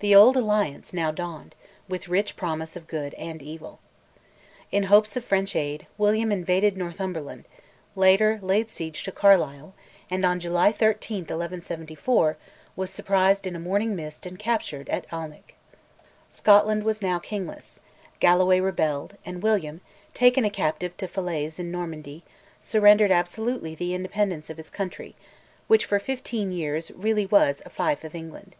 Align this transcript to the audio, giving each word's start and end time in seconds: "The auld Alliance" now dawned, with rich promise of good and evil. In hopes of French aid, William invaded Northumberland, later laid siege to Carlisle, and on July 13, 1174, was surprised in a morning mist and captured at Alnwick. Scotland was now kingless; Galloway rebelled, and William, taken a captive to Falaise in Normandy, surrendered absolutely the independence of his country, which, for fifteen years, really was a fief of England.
"The 0.00 0.12
auld 0.12 0.36
Alliance" 0.36 0.92
now 0.92 1.12
dawned, 1.12 1.54
with 1.88 2.08
rich 2.08 2.34
promise 2.34 2.74
of 2.74 2.88
good 2.88 3.14
and 3.14 3.40
evil. 3.40 3.78
In 4.72 4.82
hopes 4.82 5.16
of 5.16 5.24
French 5.24 5.54
aid, 5.54 5.86
William 5.96 6.32
invaded 6.32 6.76
Northumberland, 6.76 7.44
later 7.94 8.40
laid 8.42 8.70
siege 8.70 9.04
to 9.04 9.12
Carlisle, 9.12 9.72
and 10.10 10.26
on 10.26 10.40
July 10.40 10.72
13, 10.72 11.18
1174, 11.18 12.36
was 12.74 12.90
surprised 12.90 13.46
in 13.46 13.54
a 13.54 13.60
morning 13.60 13.94
mist 13.94 14.26
and 14.26 14.36
captured 14.36 14.88
at 14.88 15.06
Alnwick. 15.12 15.54
Scotland 16.28 16.82
was 16.82 17.00
now 17.00 17.20
kingless; 17.20 17.78
Galloway 18.18 18.58
rebelled, 18.58 19.16
and 19.24 19.44
William, 19.44 19.80
taken 20.12 20.44
a 20.44 20.50
captive 20.50 20.96
to 20.96 21.06
Falaise 21.06 21.60
in 21.60 21.70
Normandy, 21.70 22.24
surrendered 22.60 23.12
absolutely 23.12 23.76
the 23.76 23.94
independence 23.94 24.50
of 24.50 24.56
his 24.56 24.70
country, 24.70 25.14
which, 25.68 25.84
for 25.84 26.00
fifteen 26.00 26.50
years, 26.50 26.90
really 26.96 27.26
was 27.26 27.62
a 27.64 27.70
fief 27.70 28.02
of 28.02 28.16
England. 28.16 28.56